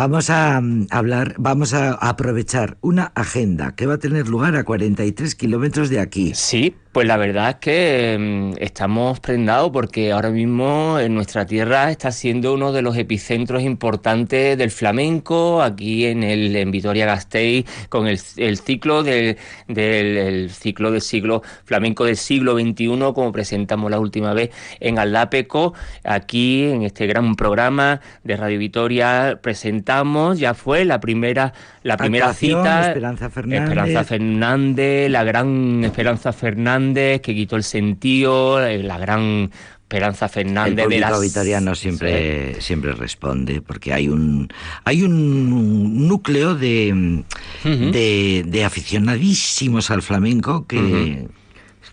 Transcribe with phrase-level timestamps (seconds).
[0.00, 4.64] Vamos a mm, hablar, vamos a aprovechar una agenda que va a tener lugar a
[4.64, 6.32] 43 kilómetros de aquí.
[6.34, 11.90] Sí, pues la verdad es que mm, estamos prendados porque ahora mismo en nuestra tierra
[11.90, 18.08] está siendo uno de los epicentros importantes del flamenco, aquí en el en Vitoria-Gasteiz, con
[18.08, 24.34] el, ciclo del, del ciclo del siglo flamenco del siglo XXI, como presentamos la última
[24.34, 24.50] vez
[24.80, 31.52] en Aldapeco, aquí en este gran programa de Radio Vitoria presentamos, ya fue la primera,
[31.84, 32.88] la primera cita.
[32.88, 33.62] Esperanza Fernández.
[33.62, 39.50] Esperanza Fernández, la gran Esperanza Fernández que quitó el sentido, eh, la gran
[39.90, 41.20] Esperanza Fernández el de las...
[41.20, 44.48] vitoriano siempre siempre responde porque hay un
[44.84, 47.24] hay un núcleo de,
[47.64, 51.26] de, aficionadísimos al flamenco que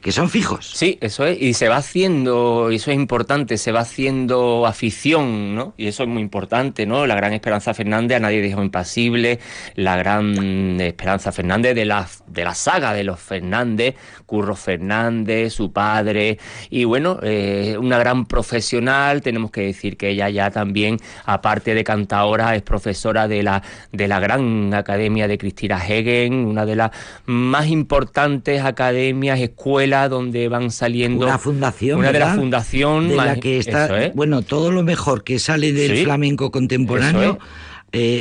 [0.01, 0.71] que son fijos.
[0.75, 5.73] Sí, eso es, y se va haciendo, eso es importante, se va haciendo afición, ¿no?
[5.77, 7.07] Y eso es muy importante, ¿no?
[7.07, 9.39] La gran Esperanza Fernández, a nadie dijo impasible,
[9.75, 15.71] la gran Esperanza Fernández de la, de la saga de los Fernández, Curro Fernández, su
[15.71, 16.37] padre,
[16.69, 21.83] y bueno, eh, una gran profesional, tenemos que decir que ella ya también, aparte de
[21.83, 26.91] cantadora, es profesora de la, de la gran academia de Cristina Hegen, una de las
[27.25, 29.76] más importantes academias, escuelas,
[30.09, 34.71] donde van saliendo una fundación una de la fundación de la que está bueno todo
[34.71, 37.76] lo mejor que sale del flamenco contemporáneo eh,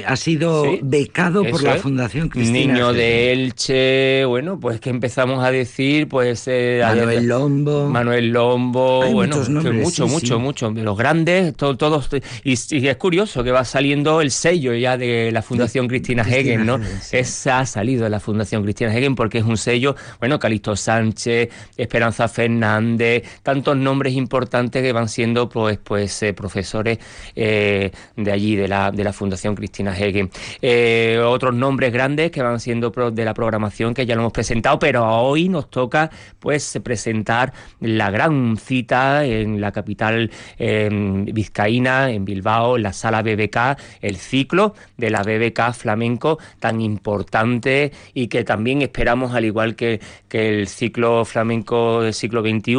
[0.07, 2.75] ha sido becado por la Fundación Cristina.
[2.75, 6.45] Niño de Elche, bueno, pues que empezamos a decir, pues...
[6.47, 7.89] Eh, Manuel Lombo.
[7.89, 12.09] Manuel Lombo, bueno, mucho, mucho, mucho, de los grandes, todos...
[12.45, 16.79] Y, es curioso que va saliendo el sello ya de la Fundación Cristina, Hegen, ¿no?
[17.11, 21.49] Esa ha salido de la Fundación Cristina Hegen porque es un sello, bueno, Calixto Sánchez,
[21.77, 26.99] Esperanza Fernández, tantos nombres importantes que van siendo, pues, pues eh, profesores
[27.35, 27.91] de
[28.33, 30.31] allí, de la, de la Fundación Cristina Hegen.
[30.63, 34.79] Eh, otros nombres grandes que van siendo de la programación que ya lo hemos presentado,
[34.79, 42.77] pero hoy nos toca pues presentar la gran cita en la capital vizcaína, en Bilbao,
[42.77, 48.83] en la sala BBK, el ciclo de la BBK flamenco tan importante y que también
[48.83, 52.77] esperamos, al igual que, que el ciclo flamenco del siglo XXI,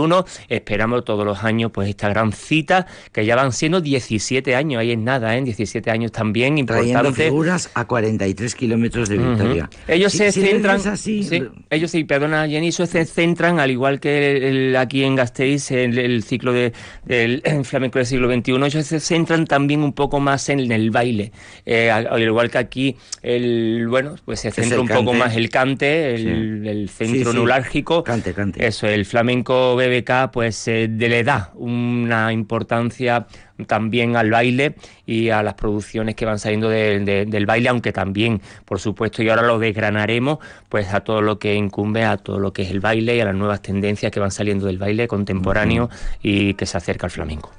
[0.49, 4.91] esperamos todos los años pues esta gran cita que ya van siendo 17 años, ahí
[4.91, 5.45] es nada, en ¿eh?
[5.45, 9.69] 17 años también trayendo figuras a 43 kilómetros de Victoria.
[9.87, 11.27] Ellos se centran, así,
[11.71, 16.53] ellos sí, perdona Jenny, se centran, al igual que aquí en Gasteiz, en el, ciclo
[16.53, 16.73] de,
[17.05, 21.31] del flamenco del siglo XXI, ellos se centran también un poco más en el baile,
[21.65, 26.15] eh, al igual que aquí, el bueno, pues se centra un poco más el cante,
[26.15, 28.03] el, centro neurálgico.
[28.03, 28.65] Cante, cante.
[28.65, 33.27] Eso, el flamenco BBK, pues eh, le da una importancia
[33.65, 34.75] también al baile
[35.05, 39.43] y a las producciones que van saliendo del baile, aunque también, por supuesto, y ahora
[39.43, 43.15] lo desgranaremos, pues a todo lo que incumbe a todo lo que es el baile
[43.15, 45.89] y a las nuevas tendencias que van saliendo del baile contemporáneo
[46.21, 47.51] y que se acerca al flamenco.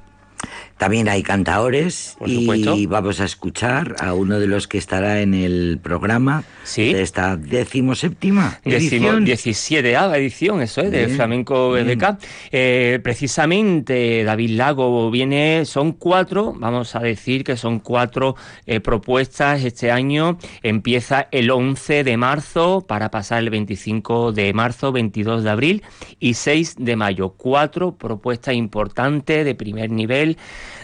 [0.78, 5.80] También hay cantaores y vamos a escuchar a uno de los que estará en el
[5.82, 6.44] programa
[6.76, 9.24] de esta decimoséptima edición.
[9.24, 12.18] Decimo, edición, eso es, de Flamenco BBK.
[12.52, 18.36] Eh, precisamente David Lago viene, son cuatro, vamos a decir que son cuatro
[18.66, 20.38] eh, propuestas este año.
[20.62, 25.82] Empieza el 11 de marzo para pasar el 25 de marzo, 22 de abril
[26.20, 27.30] y 6 de mayo.
[27.30, 30.36] Cuatro propuestas importantes de primer nivel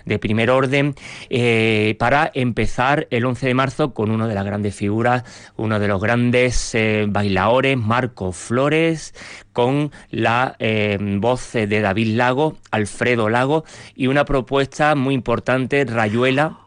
[0.05, 0.95] de primer orden
[1.31, 5.25] eh, para empezar el 11 de marzo con una de las grandes figuras,
[5.57, 9.15] uno de los grandes eh, bailadores, Marco Flores,
[9.53, 13.65] con la eh, voz de David Lago, Alfredo Lago
[13.95, 16.59] y una propuesta muy importante, Rayuela.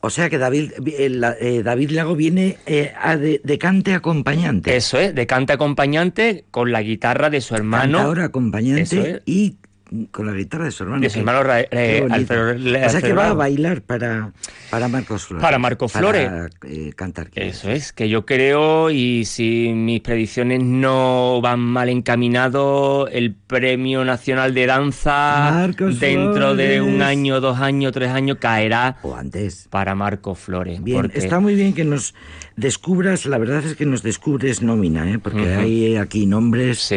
[0.00, 0.72] O sea que David,
[1.64, 4.76] David Lago viene de, cante acompañante.
[4.76, 8.00] Eso es, de cante acompañante con la guitarra de su hermano.
[8.00, 9.56] Ahora acompañante y
[10.10, 11.02] con la guitarra de su hermano.
[11.02, 14.32] De su hermano eh, O sea que va a bailar para,
[14.70, 15.42] para Marcos Flores.
[15.42, 16.28] Para Marcos Flores.
[16.28, 17.28] Para eh, cantar.
[17.34, 24.04] Eso es, que yo creo, y si mis predicciones no van mal encaminado, el Premio
[24.04, 25.68] Nacional de Danza
[26.00, 30.82] dentro de un año, dos años, tres años caerá o antes para Marcos Flores.
[30.82, 32.14] Bien, está muy bien que nos
[32.56, 35.18] descubras, la verdad es que nos descubres nómina, ¿eh?
[35.18, 36.88] porque hay aquí nombres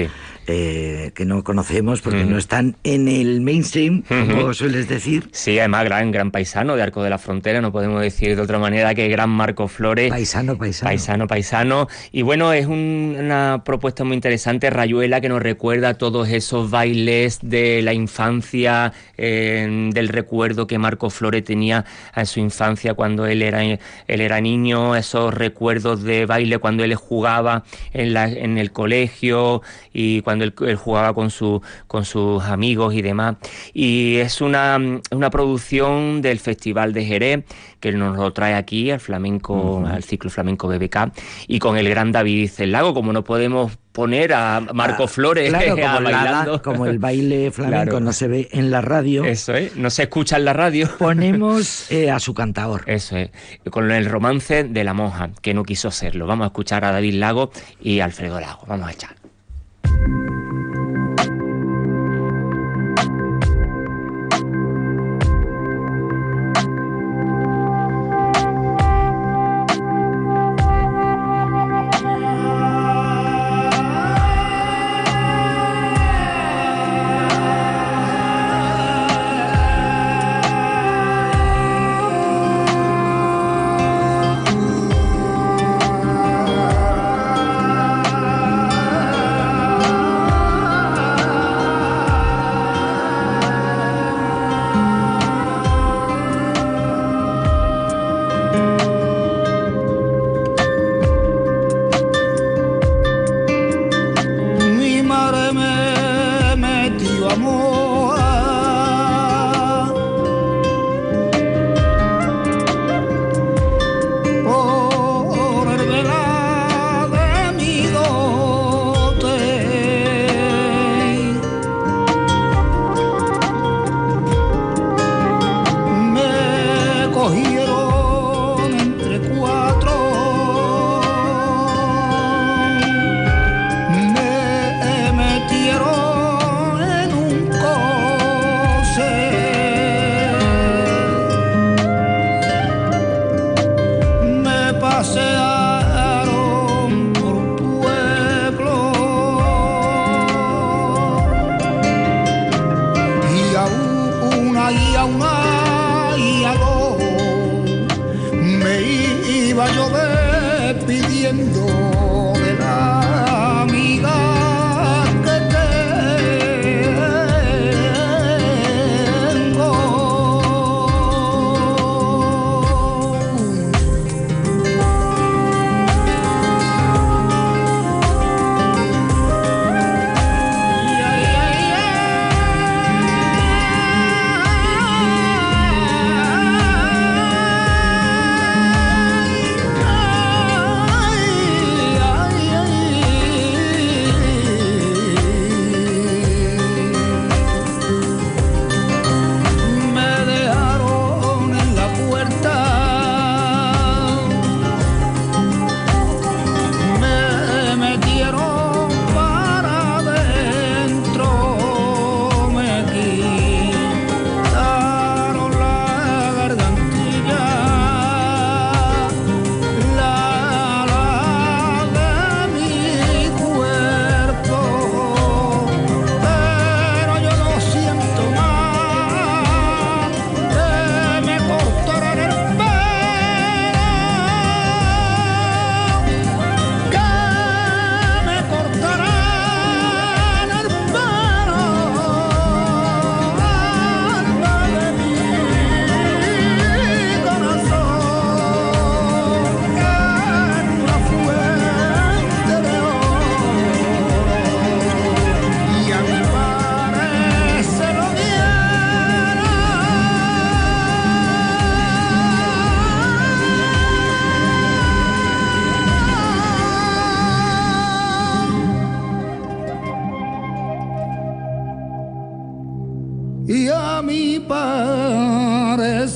[0.46, 5.28] que no conocemos porque no están en el mainstream, como sueles decir.
[5.34, 8.60] Sí, además gran, gran paisano de Arco de la Frontera, no podemos decir de otra
[8.60, 10.10] manera que gran Marco Flores.
[10.10, 10.90] Paisano, paisano.
[10.90, 11.88] Paisano, paisano.
[12.14, 17.82] Y bueno, es una propuesta muy interesante, Rayuela, que nos recuerda todos esos bailes de
[17.82, 21.84] la infancia, eh, del recuerdo que Marco Flores tenía
[22.16, 26.96] en su infancia cuando él era, él era niño, esos recuerdos de baile cuando él
[26.96, 29.62] jugaba en, la, en el colegio
[29.92, 33.38] y cuando él, jugaba con, su, con sus amigos y demás.
[33.74, 34.78] Y es una,
[35.12, 37.46] una producción del Festival de Jerez
[37.80, 41.12] que nos lo trae aquí al flamenco, al ciclo flamenco BBK
[41.48, 46.62] y con el gran David Lago, como no podemos poner a Marco ah, Flores como,
[46.62, 49.26] como el baile flamenco no se ve en la radio.
[49.26, 50.88] Eso es, no se escucha en la radio.
[51.00, 52.84] Ponemos eh, a su cantador.
[52.88, 53.32] Eso es,
[53.70, 56.28] con el romance de la monja, que no quiso serlo.
[56.28, 58.64] Vamos a escuchar a David Lago y Alfredo Lago.
[58.68, 59.16] Vamos a echar.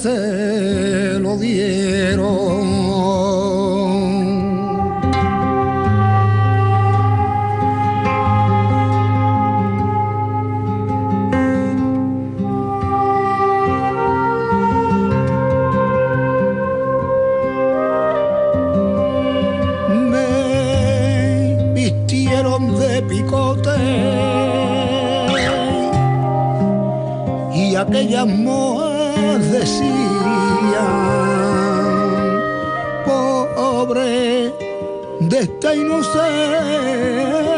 [0.02, 2.22] se lo dieron.
[20.10, 23.70] Me vistieron de picote
[27.54, 28.71] y aquella amor
[35.76, 37.52] inocente.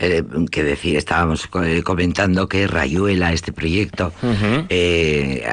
[0.00, 4.12] Eh, que decir, estábamos eh, comentando que Rayuela, este proyecto,
[4.68, 5.44] eh,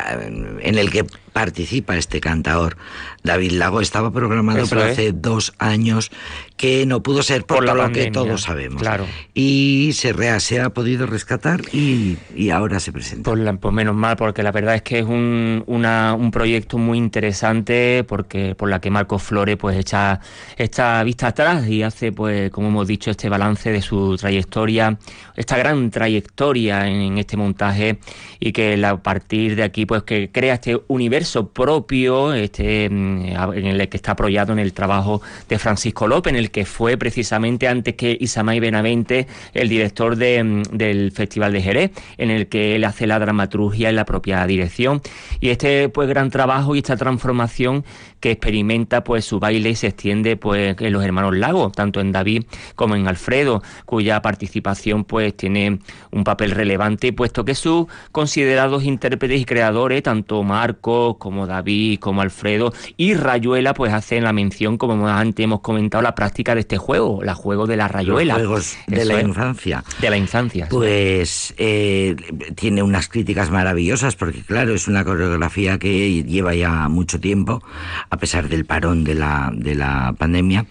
[0.62, 1.06] en el que
[1.36, 2.78] participa este cantador.
[3.22, 6.10] David Lago estaba programado para hace dos años
[6.56, 8.82] que no pudo ser por, lo que todos sabemos.
[8.82, 9.06] Claro.
[9.34, 12.18] Y se, se ha podido rescatar y,
[12.54, 13.30] ahora se presenta.
[13.30, 18.06] Pues, pues, menos mal, porque la verdad es que es un, un proyecto muy interesante
[18.08, 20.22] porque por la que Marco Flore pues echa,
[20.56, 24.98] esta vista atrás y hace pues como hemos dicho este balance de su trayectoria,
[25.36, 28.00] esta gran trayectoria en, este montaje
[28.40, 33.66] y que a partir de aquí pues que crea este universo propio este, mm, en
[33.66, 37.68] el que está apoyado en el trabajo de Francisco López, en el que fue precisamente
[37.68, 42.76] antes que Isamay Benavente el director de, mm, del Festival de Jerez, en el que
[42.76, 45.02] él hace la dramaturgia en la propia dirección.
[45.40, 47.84] Y este pues gran trabajo y esta transformación
[48.20, 52.46] que experimenta pues su baile se extiende pues en los hermanos Lagos, tanto en David
[52.76, 55.80] como en Alfredo, cuya participación pues tiene
[56.12, 62.22] un papel relevante, puesto que sus considerados intérpretes y creadores, tanto Marco como David, como
[62.22, 66.78] Alfredo y Rayuela, pues hacen la mención, como antes hemos comentado, la práctica de este
[66.78, 68.38] juego, la juego de la Rayuela.
[68.38, 69.84] Los juegos de la infancia.
[70.00, 70.68] De la infancia.
[70.70, 72.16] Pues eh,
[72.56, 77.64] tiene unas críticas maravillosas, porque claro, es una coreografía que lleva ya mucho tiempo,
[78.10, 80.66] a pesar del parón de la, de la pandemia.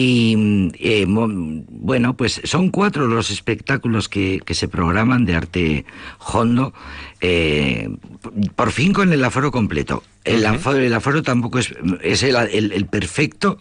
[0.00, 5.86] Y eh, bueno, pues son cuatro los espectáculos que, que se programan de arte
[6.20, 6.72] hondo,
[7.20, 7.88] eh,
[8.54, 10.04] por fin con el aforo completo.
[10.24, 13.58] El, aforo, el aforo tampoco es, es el, el, perfecto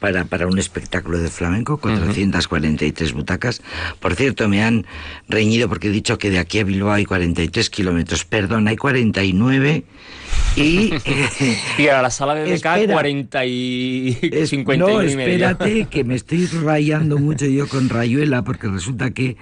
[0.00, 3.62] para, para, un espectáculo de flamenco, 443 butacas.
[4.00, 4.86] Por cierto, me han
[5.28, 8.24] reñido porque he dicho que de aquí a Bilbao hay 43 kilómetros.
[8.24, 9.84] Perdón, hay 49
[10.56, 10.92] y,
[11.78, 17.18] y a la sala de BK 40 y 50 No, espérate, que me estoy rayando
[17.18, 19.36] mucho yo con Rayuela, porque resulta que,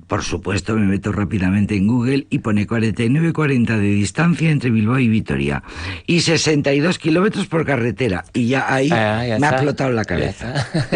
[0.00, 5.08] por supuesto, me meto rápidamente en Google y pone 49-40 de distancia entre Bilbao y
[5.08, 5.62] Vitoria.
[6.06, 8.24] Y 62 kilómetros por carretera.
[8.32, 10.66] Y ya ahí ah, me ha explotado la cabeza.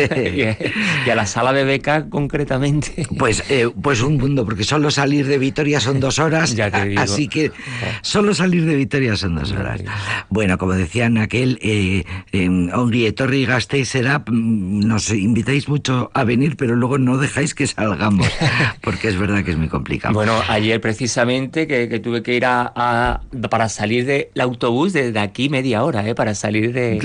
[1.06, 3.06] y a la sala de beca, concretamente.
[3.18, 6.54] Pues, eh, pues un mundo, porque solo salir de Vitoria son dos horas.
[6.54, 7.00] ya te digo.
[7.00, 7.52] Así que
[8.02, 9.82] solo salir de Vitoria son dos horas.
[10.28, 16.24] Bueno, como decían aquel, eh, eh, Torri y Gasteiz será, mm, nos invitáis mucho a
[16.24, 18.28] venir, pero luego no dejáis que salgamos,
[18.88, 20.14] porque es verdad que es muy complicado.
[20.14, 25.84] Bueno, ayer precisamente que, tuve que ir a, para salir del autobús desde aquí media
[25.84, 26.14] hora, ¿eh?
[26.14, 26.98] para salir de...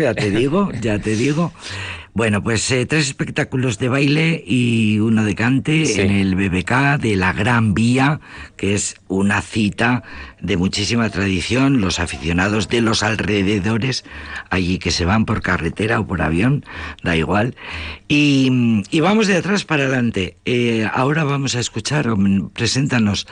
[0.00, 1.52] Ya te digo, ya te digo.
[2.16, 7.14] Bueno, pues eh, tres espectáculos de baile y uno de cante en el BBK de
[7.14, 8.20] la Gran Vía,
[8.56, 10.02] que es una cita
[10.40, 11.82] de muchísima tradición.
[11.82, 14.06] Los aficionados de los alrededores,
[14.48, 16.64] allí que se van por carretera o por avión,
[17.02, 17.54] da igual.
[18.08, 20.38] Y, vamos de atrás para adelante.
[20.46, 22.08] Eh, ahora vamos a escuchar,
[22.54, 23.26] preséntanos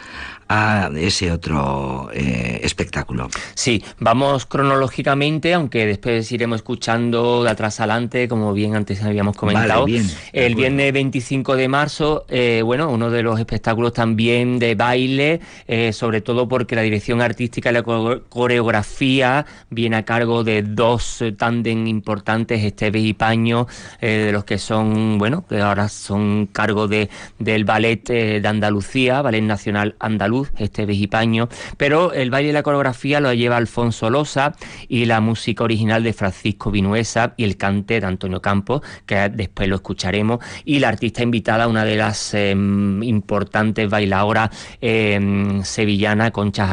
[0.48, 3.28] a ese otro eh, espectáculo.
[3.54, 9.86] Sí, vamos cronológicamente, aunque después iremos escuchando de atrás adelante, como bien antes habíamos comentado.
[10.32, 15.92] el viernes 25 de marzo, eh, bueno, uno de los espectáculos también de baile, eh,
[15.92, 21.86] sobre todo porque la dirección artística y la coreografía viene a cargo de dos tándem
[21.86, 23.66] importantes, Esteves y Paño,
[24.00, 27.08] de los que son, bueno, que ahora son cargo de,
[27.38, 33.20] del ballet de Andalucía, Ballet Nacional Andaluz este vejipaño, pero el baile y la coreografía
[33.20, 34.54] lo lleva Alfonso Losa
[34.88, 39.68] y la música original de Francisco Vinuesa y el cante de Antonio Campos, que después
[39.68, 44.50] lo escucharemos, y la artista invitada, una de las em, importantes bailadoras
[44.80, 46.64] eh, sevillana, Concha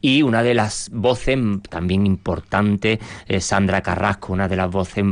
[0.00, 5.04] y una de las voces también importantes, eh, Sandra Carrasco, una de las voces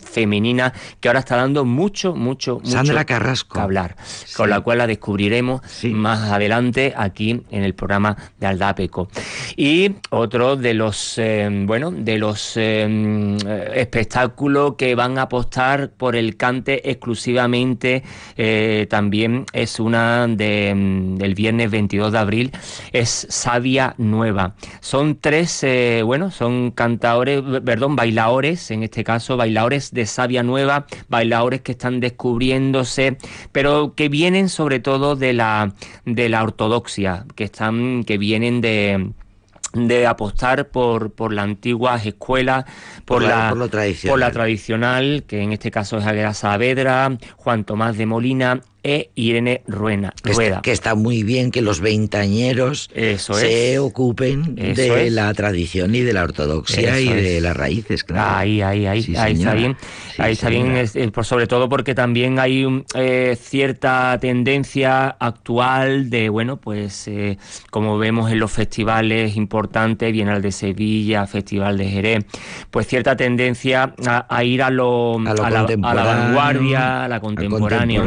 [0.00, 3.54] femeninas que ahora está dando mucho, mucho, mucho Sandra Carrasco.
[3.54, 3.96] que hablar,
[4.36, 9.08] con la cual la descubriremos más adelante aquí en el programa de Aldapeco.
[9.56, 13.36] Y otro de los, eh, bueno, de los eh,
[13.74, 18.02] espectáculos que van a apostar por el cante exclusivamente
[18.88, 22.52] también es una de, mm, del viernes 22 de abril,
[22.92, 24.54] es Sabia Nueva.
[24.80, 25.64] Son tres,
[26.04, 32.00] bueno, son cantadores, perdón, bailadores, en este caso, bailadores de Sabia Nueva, bailadores que están
[32.00, 33.16] descubriéndose,
[33.52, 39.10] pero que vienen sobre todo de la, de la ortodoxia, que, están, que vienen de
[39.74, 42.64] de apostar por, por las antiguas escuelas,
[43.04, 48.06] por, la, por, la tradicional, que en este caso es Aguera Saavedra, Juan Tomás de
[48.06, 50.14] Molina e Irene Rueda.
[50.62, 56.22] Que está, muy bien que los veintañeros se ocupen de la tradición y de la
[56.22, 58.36] ortodoxia y de las raíces, claro.
[58.36, 59.76] Ahí, ahí, ahí, ahí está bien.
[60.18, 60.86] ahí está bien,
[61.22, 67.38] sobre todo porque también hay eh, cierta tendencia actual de, bueno, pues eh,
[67.70, 72.26] como vemos en los festivales importantes, Bienal de Sevilla, Festival de Jerez,
[72.70, 78.02] pues cierta tendencia a, ir a lo, a, la, vanguardia, a la contemporánea.
[78.02, 78.04] A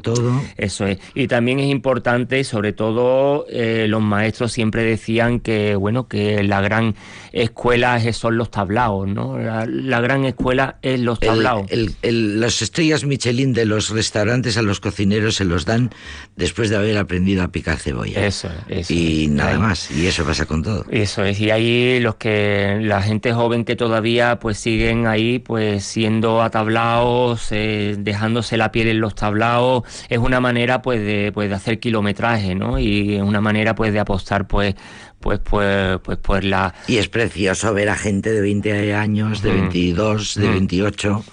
[0.00, 0.40] todo.
[0.56, 0.98] Eso es.
[1.14, 6.60] Y también es importante, sobre todo, eh, los maestros siempre decían que, bueno, que la
[6.60, 6.94] gran
[7.32, 9.38] escuela son los tablaos, ¿no?
[9.38, 11.66] La, gran escuela es los tablaos.
[12.02, 15.90] las estrellas Michelin de los restaurantes a los cocineros se los dan
[16.36, 18.24] después de haber aprendido a picar cebolla.
[18.24, 18.90] Eso es.
[18.90, 19.90] y nada más.
[19.90, 20.84] Y eso pasa con todo.
[20.90, 21.40] Eso es.
[21.40, 27.48] Y ahí los que, la gente joven que todavía pues siguen ahí pues siendo atablaos,
[27.50, 31.80] eh, dejándose la piel en los tablaos, es una manera pues de, pues de hacer
[31.80, 32.78] kilometraje, ¿no?
[32.78, 34.74] Y es una manera pues de apostar pues
[35.20, 39.52] pues pues pues pues la y es precioso ver a gente de 20 años, de
[39.52, 41.24] 22, de 28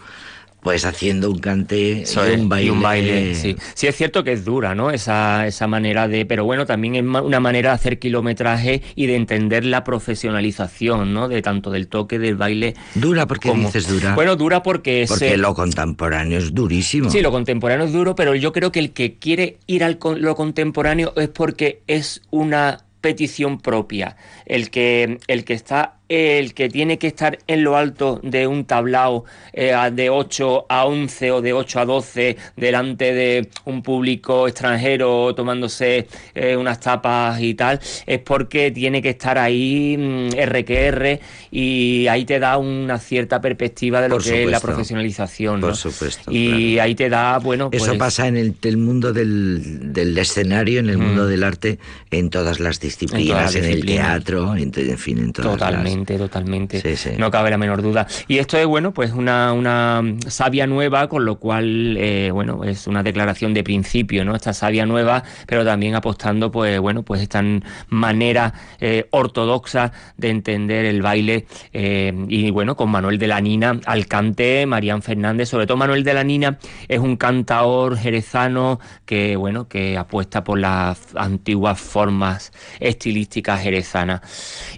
[0.65, 2.71] pues haciendo un cante y un baile.
[2.71, 3.55] un baile sí.
[3.75, 3.85] sí.
[3.85, 4.89] es cierto que es dura, ¿no?
[4.89, 6.25] Esa, esa manera de.
[6.25, 11.27] Pero bueno, también es una manera de hacer kilometraje y de entender la profesionalización, ¿no?
[11.27, 12.73] De tanto del toque, del baile.
[12.95, 14.15] Dura, porque dices dura?
[14.15, 15.09] Bueno, dura porque es.
[15.09, 17.11] Porque lo contemporáneo es durísimo.
[17.11, 20.35] Sí, lo contemporáneo es duro, pero yo creo que el que quiere ir al lo
[20.35, 24.17] contemporáneo es porque es una petición propia.
[24.47, 28.65] El que, el que está el que tiene que estar en lo alto de un
[28.65, 34.47] tablao eh, de 8 a 11 o de 8 a 12 delante de un público
[34.47, 41.55] extranjero tomándose eh, unas tapas y tal, es porque tiene que estar ahí RQR mm,
[41.55, 45.61] y ahí te da una cierta perspectiva de lo que es la profesionalización.
[45.61, 46.31] Por supuesto.
[46.31, 47.69] Y ahí te da, bueno.
[47.71, 51.79] Eso pues pasa en el, mundo del, del, escenario, en el mundo del arte,
[52.11, 56.81] en todas las disciplinas, en, el teatro, en, fin, en todas Totalmente totalmente,
[57.17, 58.07] No cabe la menor duda.
[58.27, 62.87] Y esto es, bueno, pues una, una savia nueva, con lo cual, eh, bueno, es
[62.87, 64.35] una declaración de principio, ¿no?
[64.35, 67.43] Esta savia nueva, pero también apostando, pues, bueno, pues esta
[67.89, 71.45] manera eh, ortodoxa de entender el baile.
[71.73, 76.03] Eh, y bueno, con Manuel de la Nina al cante, Marían Fernández, sobre todo Manuel
[76.03, 82.51] de la Nina es un cantador jerezano que, bueno, que apuesta por las antiguas formas
[82.79, 84.21] estilísticas jerezanas.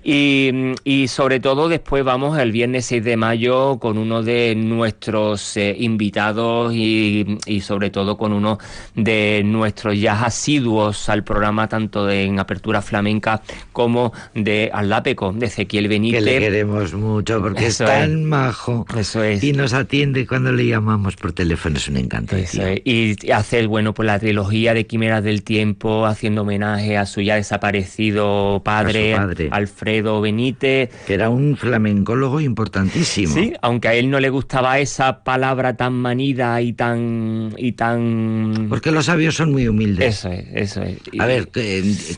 [0.03, 4.55] Y, y y sobre todo después vamos el viernes 6 de mayo con uno de
[4.55, 8.57] nuestros eh, invitados y, sobre todo con uno
[8.93, 13.41] de nuestros ya asiduos al programa tanto de, en Apertura Flamenca
[13.71, 16.25] como de Aldapeco, de Ezequiel Benítez.
[16.25, 18.85] Que le queremos mucho porque es tan majo.
[18.97, 19.41] Eso es.
[19.41, 22.35] Y nos atiende cuando le llamamos por teléfono, es un encanto.
[22.83, 27.35] Y hacer, bueno, pues la trilogía de Quimeras del Tiempo, haciendo homenaje a su ya
[27.35, 29.47] desaparecido padre, padre.
[29.53, 33.33] Alfredo Benítez que era un flamencólogo importantísimo.
[33.33, 38.67] Sí, aunque a él no le gustaba esa palabra tan manida y tan y tan
[38.69, 40.19] Porque los sabios son muy humildes.
[40.19, 40.97] Eso es, eso es.
[41.19, 41.49] A ver,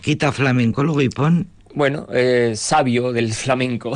[0.01, 3.93] quita flamencólogo y pon bueno, eh, sabio del flamenco.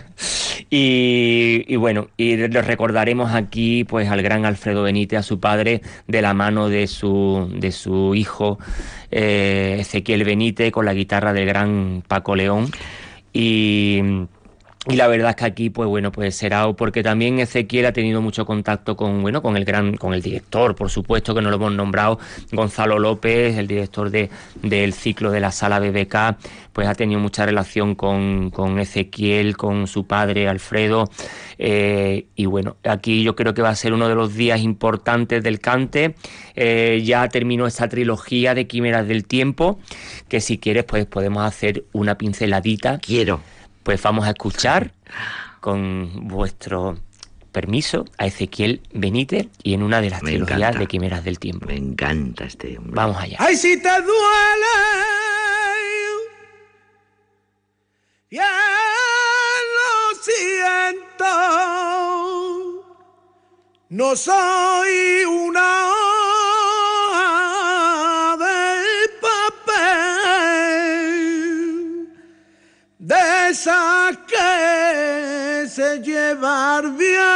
[0.70, 6.22] y, bueno, y lo recordaremos aquí pues al gran Alfredo Benítez, a su padre, de
[6.22, 8.58] la mano de su, de su hijo
[9.10, 12.70] eh, Ezequiel Benítez, con la guitarra del gran Paco León.
[13.38, 14.00] Y,
[14.94, 18.46] la verdad es que aquí, pues bueno, pues será porque también Ezequiel ha tenido mucho
[18.46, 21.72] contacto con, bueno, con el gran, con el director, por supuesto, que no lo hemos
[21.72, 22.20] nombrado,
[22.52, 24.30] Gonzalo López, el director de,
[24.62, 26.36] del ciclo de la sala BBK,
[26.72, 31.10] pues ha tenido mucha relación con, con Ezequiel, con su padre Alfredo.
[31.58, 35.42] Eh, y bueno, aquí yo creo que va a ser uno de los días importantes
[35.42, 36.14] del cante.
[36.54, 39.80] Eh, ya terminó esta trilogía de Quimeras del Tiempo,
[40.28, 42.98] que si quieres, pues podemos hacer una pinceladita.
[42.98, 43.40] Quiero.
[43.86, 44.90] Pues vamos a escuchar,
[45.60, 46.98] con vuestro
[47.52, 51.66] permiso, a Ezequiel Benítez y en una de las Me trilogías de Quimeras del Tiempo.
[51.66, 52.94] Me encanta este hombre.
[52.96, 53.36] Vamos allá.
[53.38, 54.66] ¡Ay, si te duele!
[58.28, 58.50] Ya
[59.76, 61.24] lo siento.
[63.90, 65.95] No soy una
[73.66, 77.26] de esa que se llevar viento.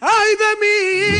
[0.00, 1.13] Ay de mí,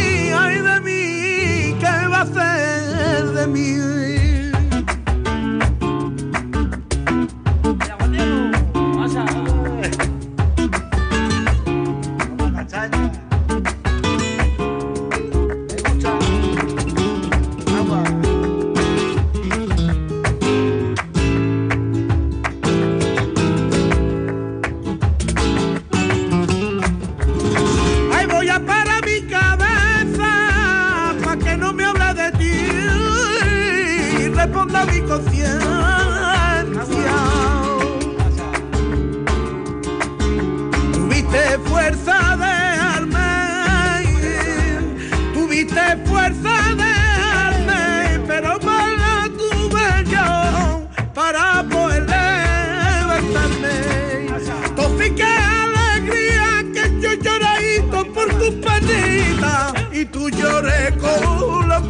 [59.94, 61.84] y tú llores con los.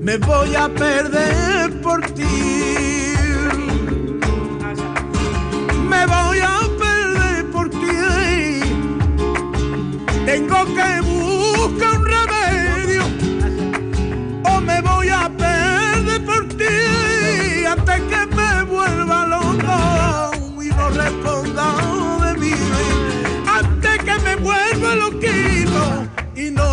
[0.00, 1.41] Me voy a perder.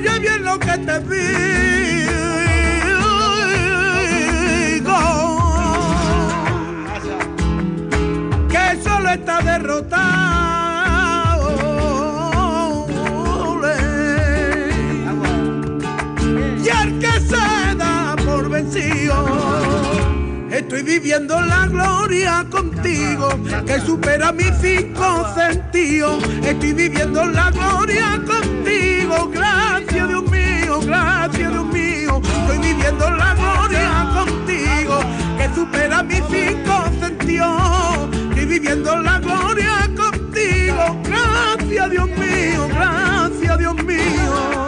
[0.00, 2.20] oye bien lo que te digo.
[8.48, 10.00] Que solo está derrotado.
[16.64, 19.60] Y el que se da por vencido.
[20.50, 23.28] Estoy viviendo la gloria contigo,
[23.66, 26.22] que supera mis cinco sentidos.
[26.44, 28.59] Estoy viviendo la gloria contigo,
[29.32, 32.20] gracias Dios mío, gracias Dios mío.
[32.22, 35.00] Estoy viviendo la gloria contigo,
[35.38, 38.08] que supera mis cinco sentidos.
[38.30, 44.59] Estoy viviendo la gloria contigo, gracias Dios mío, gracias Dios mío.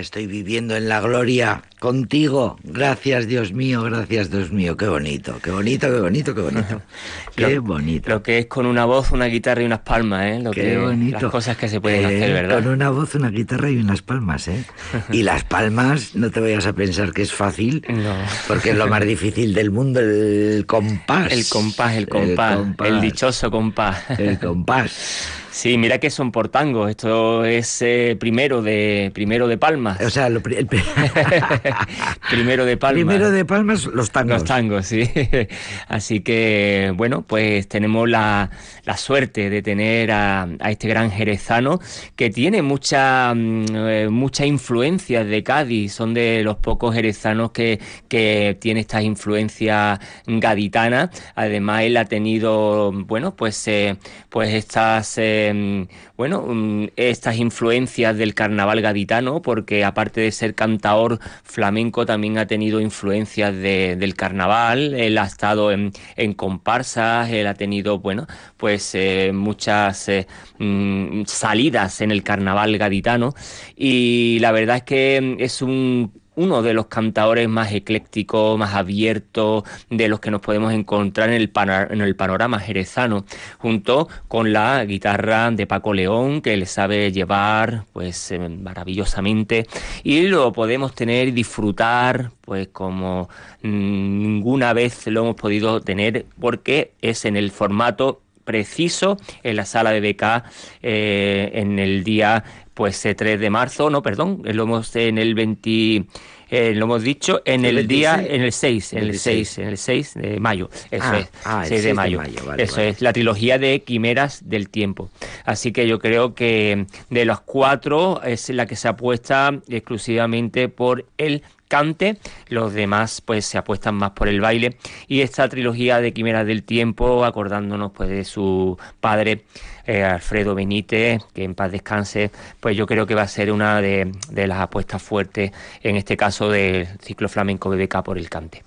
[0.00, 2.58] Estoy viviendo en la gloria contigo.
[2.64, 4.76] Gracias, Dios mío, gracias, Dios mío.
[4.76, 6.82] Qué bonito, qué bonito, qué bonito, qué bonito.
[7.36, 8.10] Qué bonito.
[8.10, 10.40] Lo que es con una voz, una guitarra y unas palmas, ¿eh?
[10.42, 11.20] Lo qué bonito.
[11.22, 12.62] Las cosas que se pueden hacer, eh, ¿verdad?
[12.62, 14.64] Con una voz, una guitarra y unas palmas, ¿eh?
[15.10, 18.14] Y las palmas, no te vayas a pensar que es fácil, no.
[18.46, 21.32] porque es lo más difícil del mundo, el compás.
[21.32, 22.88] El compás, el compás, el, compás.
[22.88, 24.10] el dichoso compás.
[24.18, 25.28] El compás.
[25.50, 26.88] Sí, mira que son por tango.
[26.88, 30.00] Esto es eh, primero de primero de palmas.
[30.00, 30.40] O sea, el
[32.30, 33.04] primero de palmas.
[33.04, 34.40] Primero de palmas, los tangos.
[34.40, 35.10] Los tangos, sí.
[35.88, 38.50] Así que, bueno, pues tenemos la,
[38.84, 41.80] la suerte de tener a, este gran jerezano
[42.16, 45.92] que tiene mucha, mm, eh, mucha influencia de Cádiz.
[45.92, 51.10] Son de los pocos jerezanos que, que tiene estas influencias gaditanas.
[51.34, 53.96] Además, él ha tenido, bueno, pues, eh,
[54.28, 61.18] pues estas Em, bueno, mm, estas influencias del carnaval gaditano, porque aparte de ser cantaor
[61.44, 65.92] flamenco, también ha tenido influencias del carnaval, él ha estado en,
[66.34, 68.26] comparsas, él ha tenido, bueno,
[68.56, 70.26] pues eh, muchas eh,
[70.58, 73.34] mm, salidas en el carnaval gaditano.
[73.76, 79.64] Y la verdad es que es un uno de los cantadores más eclécticos, más abiertos,
[79.90, 81.52] de los que nos podemos encontrar en el,
[81.90, 83.26] en el panorama jerezano,
[83.58, 89.66] junto con la guitarra de Paco León, que le sabe llevar pues eh, maravillosamente,
[90.02, 93.28] y lo podemos tener y disfrutar pues como
[93.60, 99.90] ninguna vez lo hemos podido tener, porque es en el formato preciso en la sala
[99.92, 100.44] de BK
[100.82, 102.42] eh, en el día
[102.80, 106.06] pues 3 eh, de marzo, no, perdón, lo hemos en el 20
[106.48, 109.76] eh, lo hemos dicho en el, día en el 6, en el 6, en el
[109.76, 112.22] 6 de mayo, eso ah, es, 6 ah, de mayo.
[112.56, 115.10] eso es la trilogía de Quimeras del tiempo.
[115.44, 121.04] Así que yo creo que de los cuatro es la que se apuesta exclusivamente por
[121.18, 126.12] el cante, los demás pues se apuestan más por el baile y esta trilogía de
[126.12, 129.44] Quimeras del Tiempo, acordándonos pues de su padre
[129.86, 133.80] eh, Alfredo Benítez, que en paz descanse, pues yo creo que va a ser una
[133.80, 135.52] de, las apuestas fuertes
[135.82, 138.64] en este caso del ciclo flamenco BBK por el cante.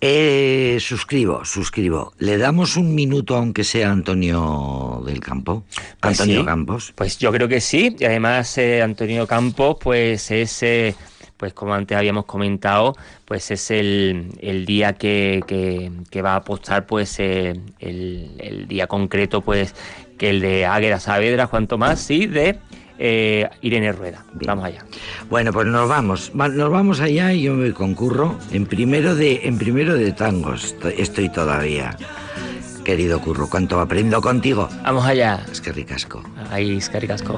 [0.00, 2.12] Eh, suscribo, suscribo.
[2.18, 5.64] ¿Le damos un minuto aunque sea Antonio del Campo?
[6.00, 6.92] Pues Antonio Campos.
[6.96, 7.94] Pues yo creo que sí.
[7.96, 10.64] Y además eh, Antonio Campos pues es
[11.42, 15.42] pues como antes habíamos comentado, pues es el, el día que,
[16.08, 19.74] que, va a apostar pues eh, el, día concreto pues
[20.18, 22.60] que el de Águeda Saavedra, Juan Tomás y de
[23.00, 24.24] eh, Irene Rueda.
[24.34, 24.84] Vamos allá.
[25.28, 29.58] Bueno, pues nos vamos, nos vamos allá y yo me concurro en primero de, en
[29.58, 31.96] primero de tangos, estoy todavía.
[32.84, 34.68] Querido Curro, ¿cuánto aprendo contigo?
[34.84, 35.44] Vamos allá.
[35.50, 36.22] Es que ricasco.
[36.52, 37.36] Ahí, es que ricasco.